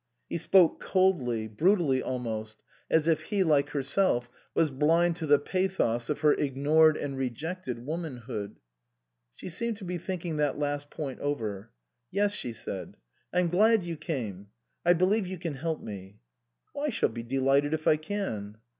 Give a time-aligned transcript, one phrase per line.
[0.29, 6.09] He spoke coldly, brutally almost, as if he, like herself, was blind to the pathos
[6.09, 8.59] of her ignored and rejected womanhood.
[9.35, 11.69] She seemed to be thinking that last point over."
[12.11, 12.97] Yes," she said,"
[13.31, 14.47] I'm glad you came.
[14.83, 16.17] I believe you can help me.""
[16.83, 18.57] I shall be delighted if I can."